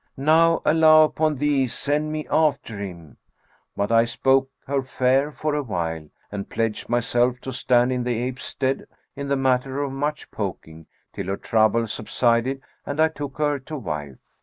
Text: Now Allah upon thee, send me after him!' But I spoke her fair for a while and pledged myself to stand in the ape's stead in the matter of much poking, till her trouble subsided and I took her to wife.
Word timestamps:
Now 0.17 0.63
Allah 0.65 1.03
upon 1.05 1.35
thee, 1.35 1.67
send 1.67 2.11
me 2.11 2.25
after 2.31 2.79
him!' 2.79 3.17
But 3.77 3.91
I 3.91 4.05
spoke 4.05 4.49
her 4.65 4.81
fair 4.81 5.31
for 5.31 5.53
a 5.53 5.61
while 5.61 6.09
and 6.31 6.49
pledged 6.49 6.89
myself 6.89 7.39
to 7.41 7.53
stand 7.53 7.91
in 7.91 8.03
the 8.03 8.17
ape's 8.17 8.45
stead 8.45 8.87
in 9.15 9.27
the 9.27 9.37
matter 9.37 9.83
of 9.83 9.91
much 9.91 10.31
poking, 10.31 10.87
till 11.13 11.27
her 11.27 11.37
trouble 11.37 11.85
subsided 11.85 12.63
and 12.83 12.99
I 12.99 13.09
took 13.09 13.37
her 13.37 13.59
to 13.59 13.77
wife. 13.77 14.17